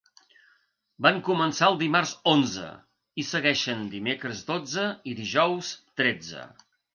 [1.07, 2.69] Van començar el dimarts, onze,
[3.25, 5.71] i segueixen dimecres, dotze, i dijous,
[6.03, 6.49] tretze.